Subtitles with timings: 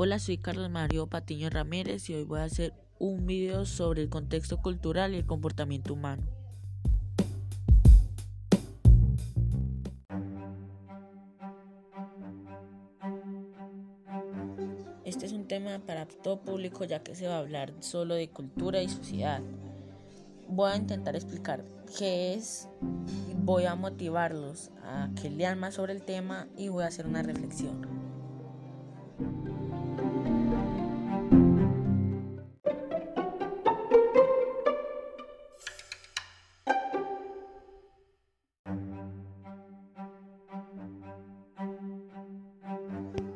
[0.00, 4.08] Hola, soy Carlos Mario Patiño Ramírez y hoy voy a hacer un video sobre el
[4.08, 6.22] contexto cultural y el comportamiento humano.
[15.04, 18.30] Este es un tema para todo público ya que se va a hablar solo de
[18.30, 19.42] cultura y sociedad.
[20.46, 21.64] Voy a intentar explicar
[21.98, 22.68] qué es,
[23.42, 27.24] voy a motivarlos a que lean más sobre el tema y voy a hacer una
[27.24, 28.07] reflexión.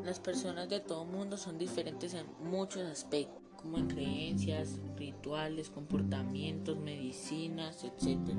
[0.05, 6.77] Las personas de todo mundo son diferentes en muchos aspectos, como en creencias, rituales, comportamientos,
[6.77, 8.37] medicinas, etc.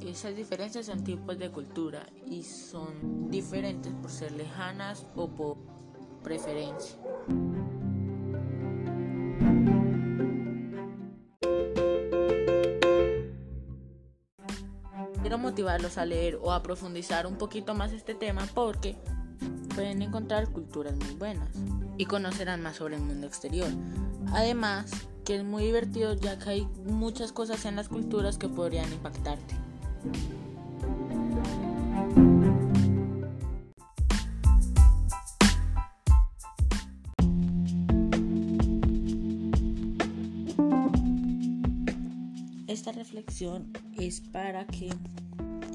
[0.00, 5.56] Esas diferencias son tipos de cultura y son diferentes por ser lejanas o por
[6.22, 6.96] preferencia.
[15.20, 18.96] Quiero motivarlos a leer o a profundizar un poquito más este tema porque
[19.78, 21.50] pueden encontrar culturas muy buenas
[21.98, 23.68] y conocerán más sobre el mundo exterior.
[24.32, 24.90] Además,
[25.24, 29.54] que es muy divertido ya que hay muchas cosas en las culturas que podrían impactarte.
[42.66, 44.90] Esta reflexión es para que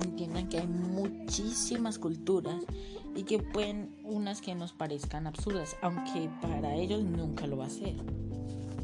[0.01, 2.63] entiendan que hay muchísimas culturas
[3.15, 7.69] y que pueden unas que nos parezcan absurdas, aunque para ellos nunca lo va a
[7.69, 7.95] ser.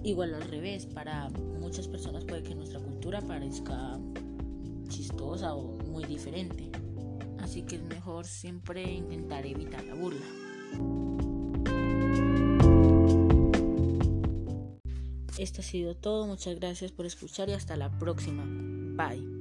[0.04, 1.30] Igual al revés, para
[1.60, 4.00] muchas personas puede que nuestra cultura parezca
[4.88, 6.72] chistosa o muy diferente.
[7.40, 10.26] Así que es mejor siempre intentar evitar la burla.
[15.38, 18.44] Esto ha sido todo, muchas gracias por escuchar y hasta la próxima.
[18.46, 19.39] Bye.